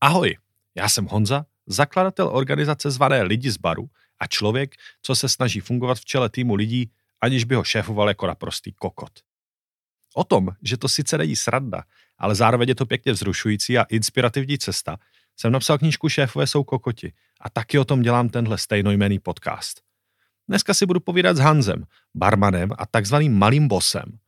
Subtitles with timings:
[0.00, 0.36] Ahoj,
[0.74, 5.98] já jsem Honza, zakladatel organizace zvané Lidi z baru a člověk, co se snaží fungovat
[5.98, 9.12] v čele týmu lidí, aniž by ho šéfoval jako naprostý kokot.
[10.14, 11.84] O tom, že to sice není sranda,
[12.18, 14.96] ale zároveň je to pěkně vzrušující a inspirativní cesta,
[15.36, 19.80] jsem napsal knížku Šéfové jsou kokoti a taky o tom dělám tenhle stejnojmený podcast.
[20.48, 24.18] Dneska si budu povídat s Hanzem, barmanem a takzvaným malým bosem.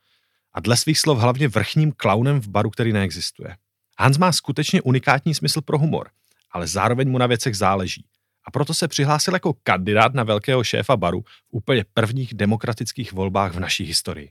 [0.53, 3.57] A dle svých slov hlavně vrchním klaunem v baru, který neexistuje.
[4.03, 6.11] Hans má skutečně unikátní smysl pro humor,
[6.51, 8.05] ale zároveň mu na věcech záleží.
[8.47, 13.55] A proto se přihlásil jako kandidát na velkého šéfa baru v úplně prvních demokratických volbách
[13.55, 14.31] v naší historii.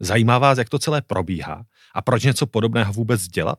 [0.00, 3.58] Zajímá vás, jak to celé probíhá a proč něco podobného vůbec dělat?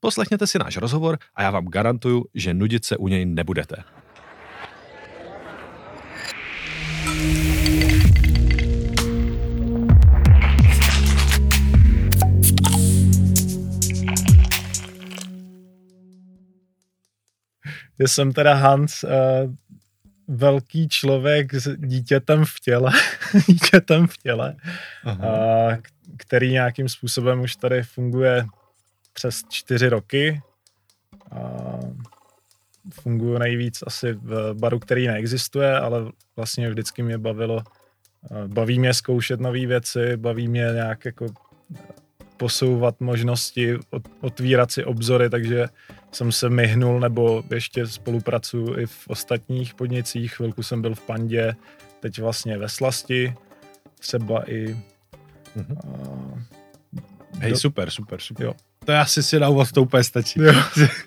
[0.00, 3.84] Poslechněte si náš rozhovor a já vám garantuju, že nudit se u něj nebudete.
[18.02, 19.10] Já jsem teda Hans, uh,
[20.28, 22.92] velký člověk s dítětem v těle,
[23.46, 24.56] dítětem v těle,
[25.06, 25.74] uh,
[26.16, 28.46] který nějakým způsobem už tady funguje
[29.12, 30.42] přes čtyři roky.
[31.32, 31.92] Uh,
[32.90, 37.62] funguji nejvíc asi v baru, který neexistuje, ale vlastně vždycky mě bavilo,
[38.46, 41.26] baví mě zkoušet nové věci, baví mě nějak jako
[42.36, 43.78] posouvat možnosti,
[44.20, 45.66] otvírat si obzory, takže
[46.12, 50.34] jsem se myhnul nebo ještě spolupracuji i v ostatních podnicích.
[50.34, 51.56] Chvilku jsem byl v Pandě,
[52.00, 53.34] teď vlastně ve Slasti,
[53.98, 54.76] třeba i...
[55.56, 55.76] Mm-hmm.
[55.84, 56.38] Uh,
[57.38, 57.58] Hej, do...
[57.58, 58.46] super, super, super.
[58.46, 58.54] Jo.
[58.84, 60.40] To asi si na úvod to úplně stačí.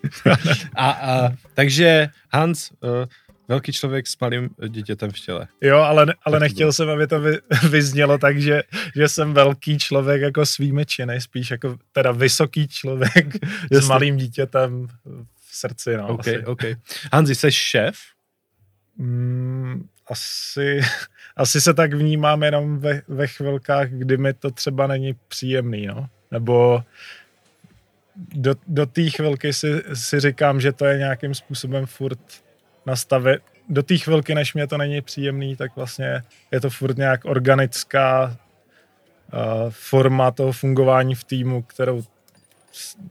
[0.75, 3.06] a, a, takže Hans, uh,
[3.47, 5.47] velký člověk s malým dítětem v těle.
[5.61, 7.38] Jo, ale, ale nechtěl jsem, aby to vy,
[7.69, 8.63] vyznělo tak, že,
[8.95, 13.13] že jsem velký člověk jako s činy, spíš jako teda vysoký člověk
[13.71, 13.81] Jasně.
[13.81, 14.88] s malým dítětem
[15.35, 15.97] v srdci.
[15.97, 16.45] No, okay, asi.
[16.45, 16.75] Okay.
[17.13, 17.95] Hanzi, jsi šéf?
[18.97, 20.81] Mm, asi,
[21.35, 26.09] asi se tak vnímám jenom ve, ve chvilkách, kdy mi to třeba není příjemný, no.
[26.31, 26.84] Nebo
[28.16, 32.44] do, do té chvilky si, si říkám, že to je nějakým způsobem furt
[32.85, 33.41] nastavit.
[33.69, 38.25] Do té chvilky, než mě to není příjemný, tak vlastně je to furt nějak organická
[38.25, 42.03] uh, forma toho fungování v týmu, kterou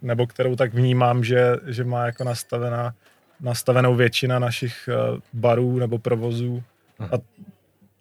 [0.03, 2.95] nebo kterou tak vnímám, že, že má jako nastavená,
[3.41, 6.63] nastavenou většina našich uh, barů nebo provozů.
[7.01, 7.19] A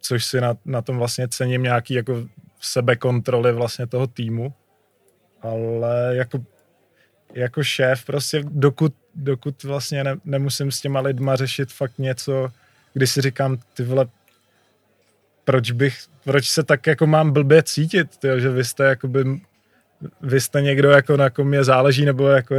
[0.00, 2.26] což si na, na tom vlastně cením nějaký jako
[2.60, 4.52] sebekontroly vlastně toho týmu.
[5.42, 6.38] Ale jako
[7.34, 12.48] jako šéf prostě dokud, dokud vlastně ne, nemusím s těma lidma řešit fakt něco,
[12.92, 14.06] kdy si říkám, ty vole,
[15.44, 19.40] proč bych, proč se tak jako mám blbě cítit, tyjo, že vy jste jakoby,
[20.20, 22.54] vy jste někdo, jako na kom mě záleží, nebo jako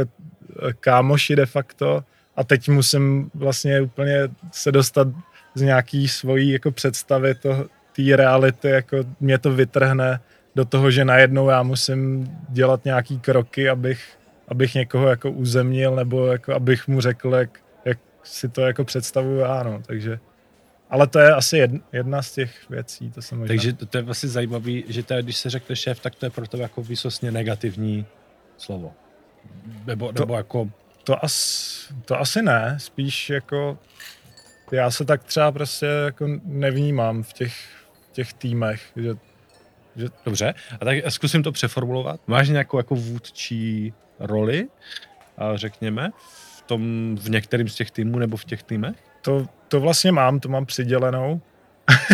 [0.80, 2.04] kámoši de facto
[2.36, 5.08] a teď musím vlastně úplně se dostat
[5.54, 10.20] z nějaký svojí jako představy té reality, jako mě to vytrhne
[10.56, 14.16] do toho, že najednou já musím dělat nějaký kroky, abych
[14.48, 19.38] abych někoho jako uzemnil, nebo jako abych mu řekl, jak, jak si to jako představuju
[19.38, 20.18] já, no, takže
[20.90, 23.48] ale to je asi jedna z těch věcí, to jsem možná...
[23.48, 26.46] Takže to je vlastně zajímavé, že to, když se řekne šéf, tak to je pro
[26.46, 28.06] tebe jako výsostně negativní
[28.56, 28.92] slovo.
[29.86, 30.70] Nebo, to, nebo jako...
[31.04, 33.78] To, as, to asi ne, spíš jako
[34.72, 37.54] já se tak třeba prostě jako nevnímám v těch,
[38.12, 39.14] těch týmech, že,
[39.96, 40.08] že...
[40.24, 42.20] Dobře, a tak zkusím to přeformulovat.
[42.26, 44.68] Máš nějakou jako vůdčí roli,
[45.54, 46.10] řekněme,
[46.58, 46.82] v, tom,
[47.20, 48.96] v některým z těch týmů nebo v těch týmech?
[49.22, 51.40] To, to vlastně mám, to mám přidělenou,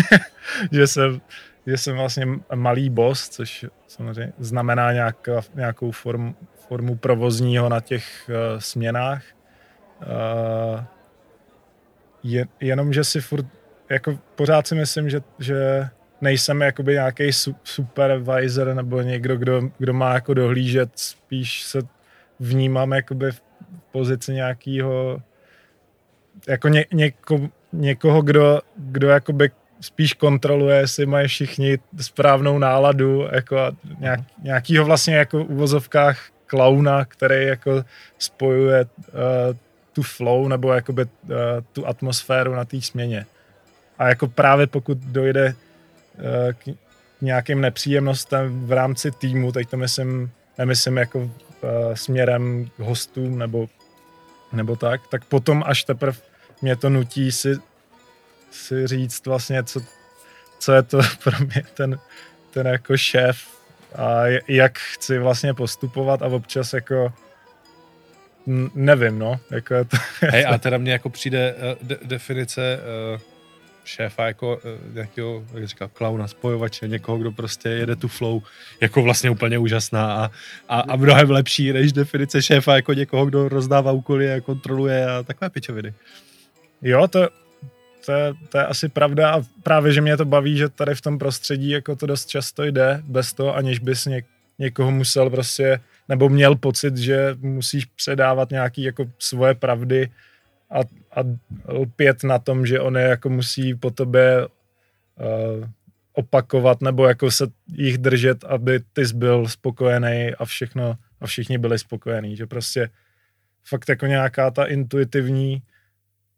[0.71, 1.21] že, jsem,
[1.67, 6.35] že jsem vlastně malý boss, což samozřejmě znamená nějaká, nějakou form,
[6.67, 9.23] formu provozního na těch uh, směnách.
[10.01, 10.83] Uh,
[12.23, 13.45] je, jenom, že si furt,
[13.89, 15.89] jako pořád si myslím, že, že
[16.23, 17.29] nejsem jakoby nějaký
[17.63, 21.79] supervisor nebo někdo, kdo, kdo má jako dohlížet, spíš se
[22.39, 23.41] vnímám jakoby v
[23.91, 25.21] pozici nějakého
[26.47, 33.57] jako ně, něko, někoho, kdo, kdo jakoby spíš kontroluje, jestli mají všichni správnou náladu, jako
[33.99, 37.83] nějak, nějakýho vlastně jako v uvozovkách klauna, který jako
[38.17, 39.57] spojuje uh,
[39.93, 41.29] tu flow nebo jakoby uh,
[41.73, 43.25] tu atmosféru na té směně.
[43.97, 45.55] A jako právě pokud dojde
[46.53, 46.75] k
[47.21, 51.29] nějakým nepříjemnostem v rámci týmu, teď to myslím, nemyslím jako
[51.63, 53.69] Eh, směrem k hostům nebo,
[54.51, 56.17] nebo tak, tak potom až teprve
[56.61, 57.55] mě to nutí si,
[58.51, 59.81] si říct vlastně, co,
[60.59, 61.99] co je to pro mě ten,
[62.51, 63.37] ten jako šéf
[63.95, 67.13] a jak chci vlastně postupovat a občas jako
[68.75, 69.39] nevím, no.
[69.51, 72.79] Jako to, Hej, a teda mně jako přijde uh, de- definice
[73.15, 73.21] uh,
[73.83, 78.41] šéfa jako uh, nějakého, jak říkal, klauna, spojovače, někoho, kdo prostě jede tu flow,
[78.81, 80.31] jako vlastně úplně úžasná a,
[80.69, 85.23] a, a mnohem lepší než definice šéfa jako někoho, kdo rozdává úkoly a kontroluje a
[85.23, 85.93] takové pičoviny.
[86.81, 87.29] Jo, to,
[88.05, 91.01] to, je, to je asi pravda a právě, že mě to baví, že tady v
[91.01, 94.23] tom prostředí jako to dost často jde bez toho, aniž bys ně,
[94.59, 95.79] někoho musel prostě,
[96.09, 100.09] nebo měl pocit, že musíš předávat nějaký jako svoje pravdy
[100.69, 100.79] a,
[101.15, 101.21] a
[101.67, 105.67] lpět na tom, že on je jako musí po tobě uh,
[106.13, 111.79] opakovat nebo jako se jich držet, aby ty byl spokojený a všechno a všichni byli
[111.79, 112.89] spokojení, že prostě
[113.63, 115.61] fakt jako nějaká ta intuitivní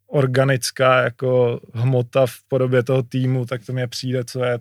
[0.08, 4.60] organická jako hmota v podobě toho týmu, tak to mě přijde, co je,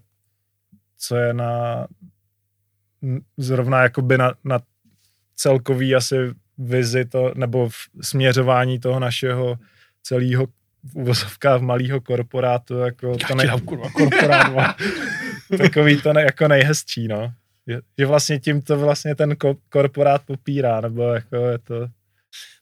[0.99, 1.87] co je na
[3.37, 4.61] zrovna jakoby na, na
[5.35, 6.17] celkový asi
[6.59, 9.59] vizi to, nebo v směřování toho našeho
[10.07, 10.47] celého
[10.85, 13.91] v uvozovkách malého korporátu, jako Já to nej, dám, kurva.
[13.91, 14.77] korporát,
[15.59, 17.33] takový to ne, jako nejhezčí, no.
[17.67, 21.89] Že, že vlastně tím to vlastně ten ko, korporát popírá, nebo jako je to...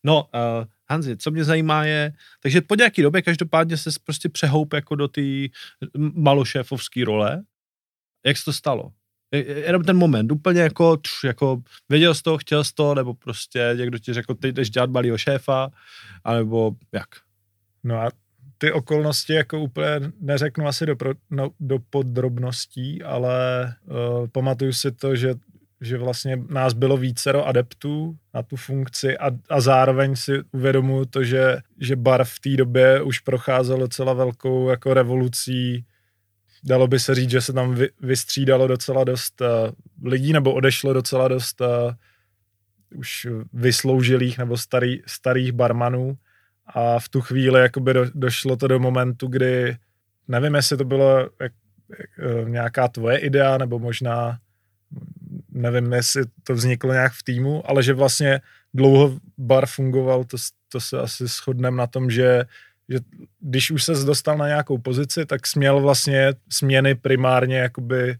[0.04, 2.12] No, uh, Hanzi, co mě zajímá je,
[2.42, 5.20] takže po nějaký době každopádně se prostě přehoup jako do té
[5.98, 7.42] malošéfovské role.
[8.26, 8.92] Jak se to stalo?
[9.34, 12.94] Je- je- Jenom ten moment, úplně jako, tš, jako věděl jsi to, chtěl jsi to,
[12.94, 15.70] nebo prostě někdo ti řekl, ty jdeš dělat malýho šéfa,
[16.24, 17.08] anebo jak?
[17.84, 18.10] No a
[18.58, 24.92] ty okolnosti jako úplně neřeknu asi do, pro, no, do podrobností, ale uh, pamatuju si
[24.92, 25.34] to, že,
[25.80, 31.24] že vlastně nás bylo vícero adeptů na tu funkci a, a zároveň si uvědomuji to,
[31.24, 35.84] že, že bar v té době už procházel docela velkou jako revolucí.
[36.64, 40.92] Dalo by se říct, že se tam vy, vystřídalo docela dost uh, lidí nebo odešlo
[40.92, 41.68] docela dost uh,
[42.94, 46.18] už vysloužilých nebo starý, starých barmanů
[46.74, 49.76] a v tu chvíli jakoby do, došlo to do momentu, kdy
[50.28, 51.52] nevím, jestli to bylo jak,
[51.98, 54.38] jak, eh, nějaká tvoje idea, nebo možná
[55.50, 58.40] nevím, jestli to vzniklo nějak v týmu, ale že vlastně
[58.74, 60.36] dlouho bar fungoval, to,
[60.68, 62.44] to se asi shodneme na tom, že,
[62.88, 62.98] že
[63.40, 68.16] když už se dostal na nějakou pozici, tak směl vlastně směny primárně jakoby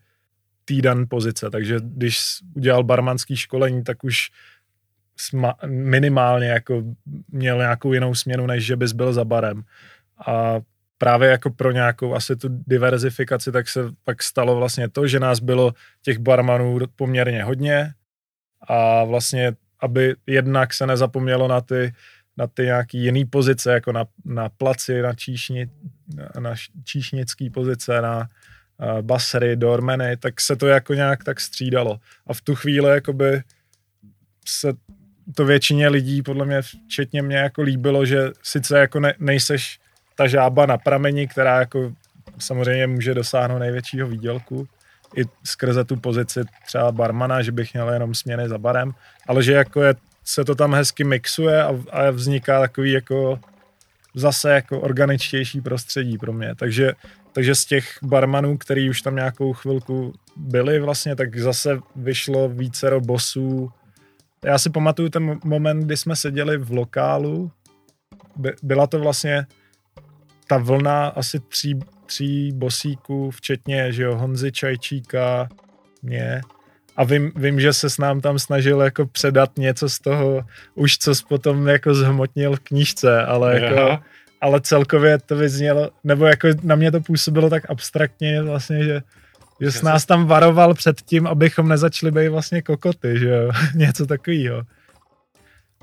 [0.65, 2.19] týden pozice, takže když
[2.55, 4.31] udělal barmanský školení, tak už
[5.67, 6.83] minimálně jako
[7.29, 9.63] měl nějakou jinou směnu, než že bys byl za barem.
[10.27, 10.61] A
[10.99, 15.41] právě jako pro nějakou asi tu diverzifikaci, tak se pak stalo vlastně to, že nás
[15.41, 15.73] bylo
[16.03, 17.93] těch barmanů poměrně hodně
[18.69, 21.93] a vlastně, aby jednak se nezapomnělo na ty,
[22.37, 25.71] na ty nějaký jiný pozice, jako na, na placi, na, číšni,
[26.41, 26.55] na
[26.85, 31.99] číšnický pozice, na uh, basery, dormeny, tak se to jako nějak tak střídalo.
[32.27, 33.43] A v tu chvíli jakoby
[34.47, 34.73] se
[35.35, 39.79] to většině lidí, podle mě, včetně mě, jako líbilo, že sice jako ne, nejseš
[40.17, 41.93] ta žába na prameni, která jako
[42.39, 44.69] samozřejmě může dosáhnout největšího výdělku,
[45.17, 48.93] i skrze tu pozici třeba barmana, že bych měl jenom směny za barem,
[49.27, 53.39] ale že jako je, se to tam hezky mixuje a, a vzniká takový jako
[54.15, 56.55] zase jako organičtější prostředí pro mě.
[56.55, 56.93] Takže,
[57.33, 63.01] takže z těch barmanů, který už tam nějakou chvilku byli vlastně, tak zase vyšlo vícero
[63.01, 63.73] bosů,
[64.45, 67.51] já si pamatuju ten moment, kdy jsme seděli v lokálu.
[68.37, 69.47] By, byla to vlastně
[70.47, 75.49] ta vlna asi tří, tří bosíků, včetně že jo, Honzy Čajčíka,
[76.03, 76.41] mě.
[76.97, 80.99] A vím, vím, že se s nám tam snažil jako předat něco z toho, už
[80.99, 84.03] co potom jako zhmotnil v knížce, ale jako,
[84.41, 89.03] ale celkově to vyznělo, nebo jako na mě to působilo tak abstraktně vlastně, že
[89.63, 94.07] že s nás tam varoval před tím, abychom nezačali být vlastně kokoty, že jo, něco
[94.07, 94.63] takového.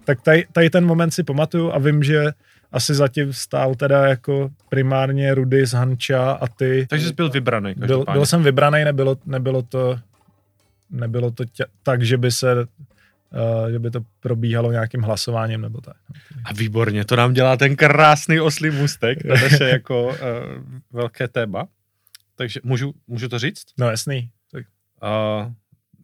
[0.06, 2.32] Tak tady, tady ten moment si pamatuju a vím, že
[2.72, 6.88] asi zatím stál teda jako primárně Rudy z Hanča a ty.
[6.90, 7.74] Takže jsi byl vybraný.
[7.78, 10.00] Byl, byl jsem vybraný, nebylo, nebylo to,
[10.90, 12.68] nebylo to tě, tak, že by se
[13.62, 15.96] Uh, že by to probíhalo nějakým hlasováním nebo tak.
[16.46, 20.16] A výborně, to nám dělá ten krásný oslý můstek, to naše jako uh,
[20.92, 21.68] velké téma.
[22.40, 23.64] Takže můžu, můžu to říct?
[23.78, 24.32] No jasný.
[24.52, 24.66] Tak.
[25.04, 25.52] Uh,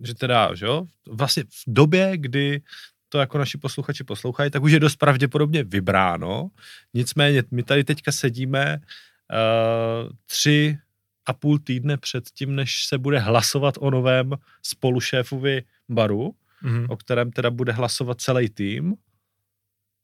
[0.03, 2.61] že teda, že jo, vlastně v době, kdy
[3.09, 6.51] to jako naši posluchači poslouchají, tak už je dost pravděpodobně vybráno.
[6.93, 10.77] Nicméně my tady teďka sedíme uh, tři
[11.25, 14.31] a půl týdne před tím, než se bude hlasovat o novém
[14.63, 16.85] spolušéfovi baru, mm-hmm.
[16.89, 18.95] o kterém teda bude hlasovat celý tým.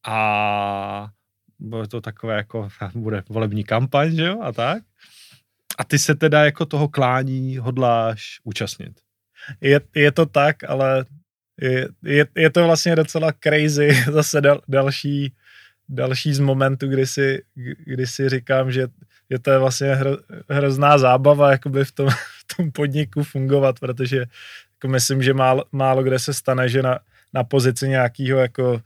[0.08, 1.10] A
[1.60, 4.84] bude to takové jako, bude volební kampaň, že jo, a tak.
[5.78, 9.00] A ty se teda jako toho klání hodláš účastnit.
[9.62, 11.06] Je, je to tak, ale
[11.62, 15.34] je, je, je to vlastně docela crazy, zase dal, další,
[15.90, 17.44] další z momentu, kdy si,
[17.86, 18.88] kdy si říkám, že,
[19.32, 20.18] že to je vlastně hro,
[20.50, 22.10] hrozná zábava jakoby v tom,
[22.40, 24.18] v tom podniku fungovat, protože
[24.74, 27.00] jako myslím, že málo, málo kde se stane, že na,
[27.34, 28.82] na pozici nějakého jako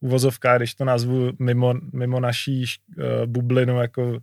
[0.00, 2.64] uvozovka, když to nazvu mimo, mimo naší
[2.96, 4.18] uh, bublinu jako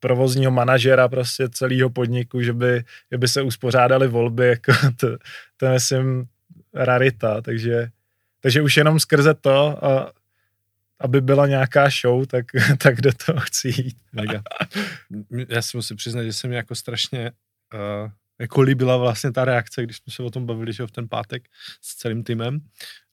[0.00, 5.16] provozního manažera prostě celého podniku, že by, že by se uspořádali volby, jako to,
[5.56, 6.24] to je, myslím,
[6.74, 7.88] rarita, takže,
[8.40, 10.12] takže už jenom skrze to, a,
[11.00, 12.46] aby byla nějaká show, tak,
[12.78, 13.96] tak do toho chci jít.
[14.12, 14.42] Mega.
[15.48, 17.30] Já si musím přiznat, že se mi jako strašně
[17.74, 21.08] uh, jako líbila vlastně ta reakce, když jsme se o tom bavili, že v ten
[21.08, 21.48] pátek
[21.82, 22.60] s celým týmem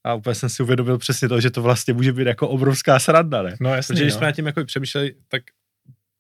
[0.04, 3.42] a úplně jsem si uvědomil přesně to, že to vlastně může být jako obrovská sranda,
[3.42, 3.56] ne?
[3.60, 4.18] No jasně, Protože když no.
[4.18, 5.44] jsme na tím jako přemýšleli, tak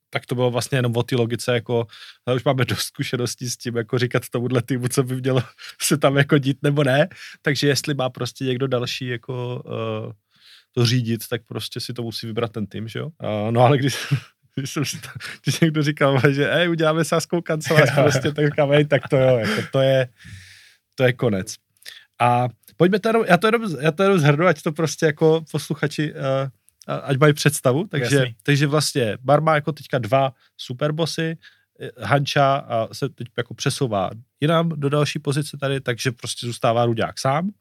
[0.09, 1.87] tak to bylo vlastně jenom o té logice, jako
[2.25, 5.43] ale už máme dost zkušeností s tím, jako říkat tomuhle týmu, co by mělo
[5.81, 7.07] se tam jako dít nebo ne,
[7.41, 10.11] takže jestli má prostě někdo další jako uh,
[10.71, 13.05] to řídit, tak prostě si to musí vybrat ten tým, že jo?
[13.05, 14.13] Uh, no ale když,
[14.55, 14.83] když jsem
[15.43, 19.37] když někdo říkal, že hej, uděláme sáskou kancelář, prostě, tak říkám, hej, tak to jo,
[19.37, 20.07] jako to je,
[20.95, 21.55] to je konec.
[22.19, 22.47] A
[22.77, 26.13] pojďme to jenom, já to jenom, já to jenom zhrnu, ať to prostě jako posluchači
[26.13, 26.19] uh,
[26.88, 31.38] ať mají představu, takže, takže vlastně Bar má jako teďka dva superbosy,
[32.01, 34.10] Hanča a se teď jako přesouvá
[34.41, 37.51] jinam do další pozice tady, takže prostě zůstává Ruďák sám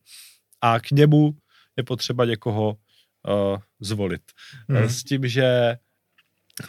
[0.61, 1.37] a k němu
[1.77, 4.23] je potřeba někoho uh, zvolit.
[4.69, 4.89] Hmm.
[4.89, 5.77] S tím, že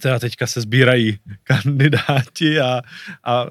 [0.01, 2.81] teda teďka se sbírají kandidáti a, a,
[3.23, 3.45] a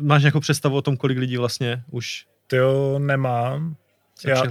[0.00, 3.76] máš nějakou představu o tom, kolik lidí vlastně už Ty jo, nemám.
[4.18, 4.42] Se Já,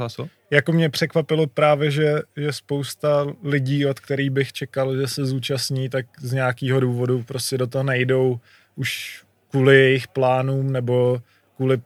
[0.52, 5.90] jako mě překvapilo právě, že, že spousta lidí, od kterých bych čekal, že se zúčastní,
[5.90, 8.40] tak z nějakého důvodu prostě do toho nejdou
[8.76, 11.22] už kvůli jejich plánům nebo
[11.56, 11.82] kvůli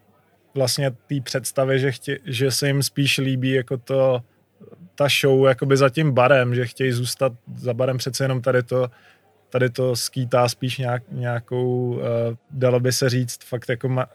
[0.55, 4.21] vlastně té představě, že, chtě, že se jim spíš líbí jako to,
[4.95, 7.97] ta show jakoby za tím barem, že chtějí zůstat za barem.
[7.97, 8.87] Přece jenom tady to
[9.49, 12.01] tady to skýtá spíš nějak, nějakou, uh,
[12.51, 14.05] dalo by se říct, fakt jako ma,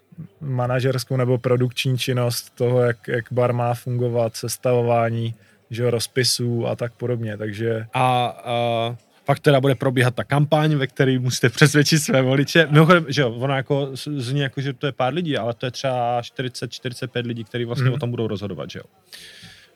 [0.41, 5.35] manažerskou nebo produkční činnost toho, jak, jak bar má fungovat, sestavování
[5.71, 7.87] že, rozpisů a tak podobně, takže...
[7.93, 12.69] A, a pak teda bude probíhat ta kampaň, ve které musíte přesvědčit své voliče.
[12.71, 15.71] Mimochodem, že jo, ono jako zní jako, že to je pár lidí, ale to je
[15.71, 17.95] třeba 40-45 lidí, kteří vlastně mm.
[17.95, 18.85] o tom budou rozhodovat, že jo.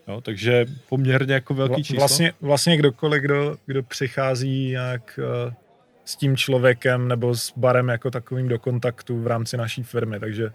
[0.08, 1.98] Jo, takže poměrně jako velký číslo.
[1.98, 5.52] Vlastně, vlastně kdokoliv, kdo, kdo přichází nějak uh,
[6.04, 10.50] s tím člověkem nebo s barem jako takovým do kontaktu v rámci naší firmy, takže,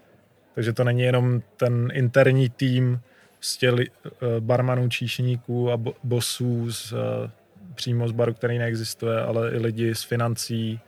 [0.56, 3.00] takže to není jenom ten interní tým
[3.40, 3.80] z těch uh,
[4.40, 7.00] barmanů, číšníků a bo, bosů z, uh,
[7.76, 10.80] přímo z baru, který neexistuje, ale i lidi z financí,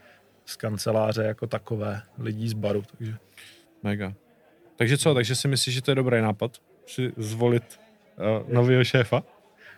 [0.46, 2.84] z kanceláře jako takové, lidí z baru.
[2.98, 3.16] Takže.
[3.84, 4.14] Mega.
[4.76, 6.58] Takže co, takže si myslíš, že to je dobrý nápad?
[6.88, 7.83] Si zvolit
[8.18, 9.24] uh, nového šéfa?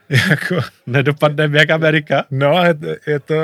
[0.30, 0.62] jako...
[0.88, 2.26] Nedopadne jak Amerika?
[2.32, 2.76] No, je,
[3.08, 3.36] je to,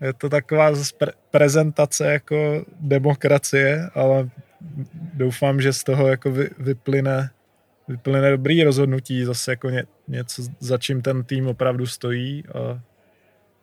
[0.00, 4.28] je to taková pre- prezentace jako demokracie, ale
[5.14, 7.30] doufám, že z toho jako vy, vyplyne,
[7.88, 12.80] vyplyne dobrý rozhodnutí, zase jako ně, něco, za čím ten tým opravdu stojí a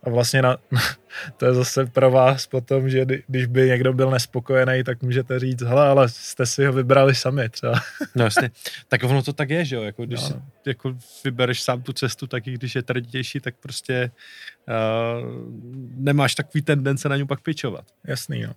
[0.03, 0.57] a vlastně na,
[1.37, 5.61] to je zase pro vás potom, že když by někdo byl nespokojený, tak můžete říct,
[5.61, 7.79] hele, ale jste si ho vybrali sami třeba.
[8.15, 8.51] No jasně,
[8.87, 10.27] tak ono to tak je, že jo, jako když no.
[10.27, 14.11] si jako vybereš sám tu cestu, tak i když je traditější, tak prostě
[14.67, 15.29] uh,
[15.95, 17.85] nemáš takový tendence na něj pak pičovat.
[18.07, 18.51] Jasný, jo.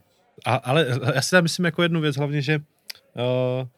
[0.45, 3.69] A, ale já si tam myslím jako jednu věc, hlavně, že uh,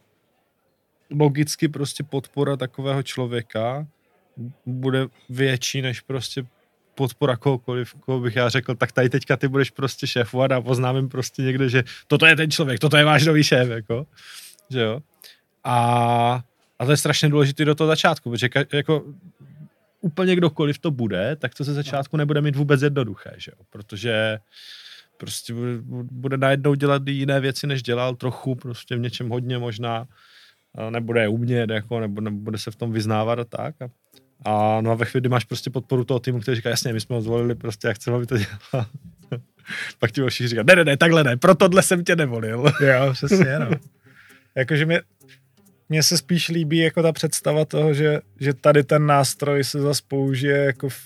[1.11, 3.87] logicky prostě podpora takového člověka
[4.67, 6.45] bude větší než prostě
[6.99, 11.09] podpora kohokoliv, koho bych já řekl, tak tady teďka ty budeš prostě šéfovat a poznámím
[11.09, 14.07] prostě někde, že toto je ten člověk, toto je váš nový šéf, jako,
[14.71, 15.01] že jo.
[15.65, 15.79] A,
[16.79, 19.05] a to je strašně důležité do toho začátku, protože ka, jako
[20.01, 24.39] úplně kdokoliv to bude, tak to ze začátku nebude mít vůbec jednoduché, že jo, protože
[25.17, 25.55] prostě
[26.11, 30.07] bude, najednou dělat jiné věci, než dělal trochu, prostě v něčem hodně možná,
[30.91, 33.83] nebude umět, jako, nebo nebude se v tom vyznávat a tak.
[33.83, 33.89] A,
[34.45, 37.01] a no a ve chvíli, kdy máš prostě podporu toho týmu, který říká, jasně, my
[37.01, 38.87] jsme ho zvolili, prostě jak chceme, aby to dělal.
[39.99, 42.65] Pak ti všichni říká, ne, ne, ne, takhle ne, pro tohle jsem tě nevolil.
[42.81, 43.71] jo, přesně, no.
[44.55, 45.01] Jakože mě,
[45.89, 50.03] mně se spíš líbí jako ta představa toho, že, že tady ten nástroj se zase
[50.09, 50.99] použije jako v,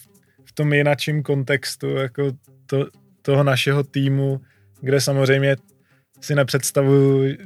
[0.44, 2.32] v tom jinačím kontextu, jako
[2.66, 2.86] to,
[3.22, 4.40] toho našeho týmu,
[4.80, 5.56] kde samozřejmě
[6.20, 7.36] si nepředstavuju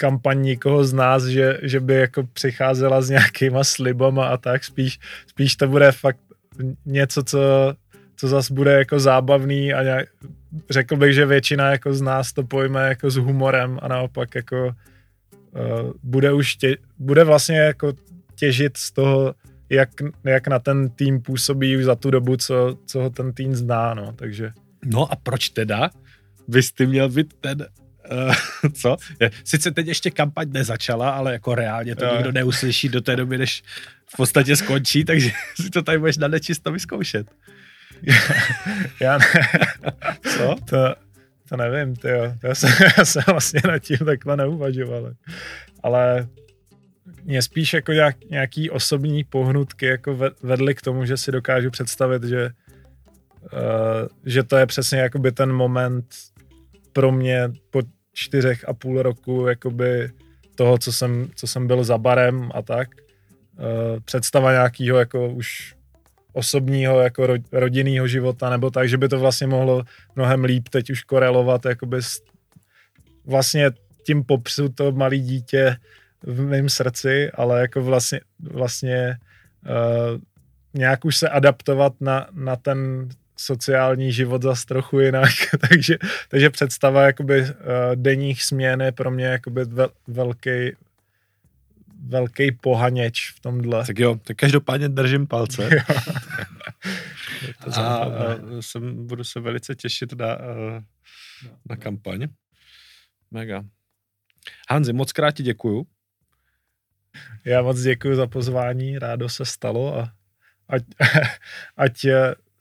[0.00, 5.00] kampaň nikoho z nás, že, že by jako přicházela s nějakýma slibama a tak, spíš,
[5.26, 6.20] spíš to bude fakt
[6.86, 7.38] něco, co,
[8.16, 10.08] co zase bude jako zábavný a nějak,
[10.70, 14.66] řekl bych, že většina jako z nás to pojme jako s humorem a naopak jako
[14.66, 17.92] uh, bude už tě, bude vlastně jako
[18.34, 19.34] těžit z toho,
[19.68, 19.88] jak,
[20.24, 23.94] jak na ten tým působí už za tu dobu, co, co ho ten tým zná,
[23.94, 24.52] no, takže.
[24.84, 25.90] No a proč teda
[26.48, 27.66] bys ty měl být ten,
[28.72, 28.96] co?
[29.44, 32.14] Sice teď ještě kampaň nezačala, ale jako reálně to jo.
[32.14, 33.62] nikdo neuslyší do té doby, než
[34.06, 35.30] v podstatě skončí, takže
[35.62, 37.26] si to tady můžeš na nečisto vyzkoušet.
[39.00, 39.24] Já ne.
[40.36, 40.56] Co?
[40.64, 40.94] To,
[41.48, 42.34] to nevím, ty jo.
[42.42, 45.12] Já jsem, já jsem vlastně nad tím takhle neuvažoval.
[45.82, 46.28] Ale
[47.24, 52.24] mě spíš jako nějak, nějaký osobní pohnutky jako vedly k tomu, že si dokážu představit,
[52.24, 52.50] že,
[53.52, 56.06] uh, že to je přesně jakoby ten moment
[56.92, 57.82] pro mě po
[58.14, 60.10] čtyřech a půl roku jakoby
[60.54, 62.88] toho, co jsem, co jsem byl za barem a tak.
[63.58, 65.74] Uh, představa nějakého jako už
[66.32, 69.82] osobního, jako ro, rodinného života, nebo tak, že by to vlastně mohlo
[70.16, 72.22] mnohem líp teď už korelovat jakoby s,
[73.26, 73.70] vlastně
[74.06, 75.76] tím popřu to malý dítě
[76.22, 79.18] v mém srdci, ale jako vlastně, vlastně
[79.66, 80.20] uh,
[80.74, 83.08] nějak už se adaptovat na, na ten
[83.40, 85.30] sociální život zas trochu jinak,
[85.68, 87.48] takže, takže představa jakoby uh,
[87.94, 90.72] denních směn je pro mě jakoby vel, velký
[92.02, 93.86] velký pohaněč v tomhle.
[93.86, 95.68] Tak jo, tak každopádně držím palce.
[97.76, 98.08] a, a
[98.60, 100.38] jsem, budu se velice těšit na,
[101.68, 102.28] na kampaň.
[103.30, 103.64] Mega.
[104.70, 105.86] Hanzi, moc krát ti děkuju.
[107.44, 110.12] Já moc děkuji za pozvání, rádo se stalo a
[110.68, 110.82] ať,
[111.76, 112.06] ať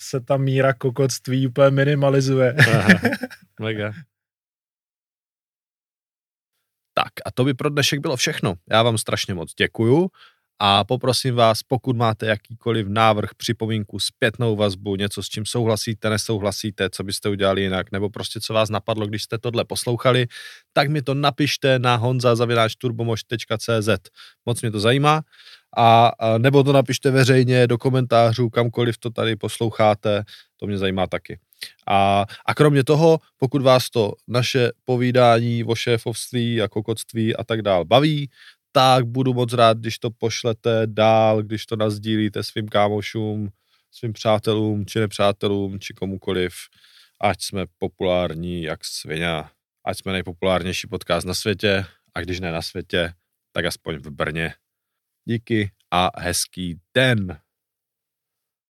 [0.02, 2.54] se ta míra kokotství úplně minimalizuje.
[2.54, 2.88] Aha,
[3.60, 3.94] mega.
[6.94, 8.54] Tak a to by pro dnešek bylo všechno.
[8.70, 10.10] Já vám strašně moc děkuju
[10.60, 16.90] a poprosím vás, pokud máte jakýkoliv návrh, připomínku, zpětnou vazbu, něco s čím souhlasíte, nesouhlasíte,
[16.90, 20.28] co byste udělali jinak, nebo prostě co vás napadlo, když jste tohle poslouchali,
[20.74, 23.90] tak mi to napište na honza.turbomož.cz.
[24.46, 25.22] Moc mě to zajímá.
[25.78, 30.24] A, nebo to napište veřejně do komentářů, kamkoliv to tady posloucháte,
[30.58, 31.40] to mě zajímá taky.
[31.88, 37.62] A, a kromě toho, pokud vás to naše povídání o šéfovství a kokotství a tak
[37.62, 38.30] dál baví,
[38.72, 43.50] tak budu moc rád, když to pošlete dál, když to nazdílíte svým kámošům,
[43.92, 46.54] svým přátelům, či nepřátelům, či komukoliv,
[47.22, 49.44] ať jsme populární jak svině,
[49.86, 53.14] ať jsme nejpopulárnější podcast na světě, a když ne na světě,
[53.52, 54.54] tak aspoň v Brně.
[55.30, 57.40] Díky a hezký den.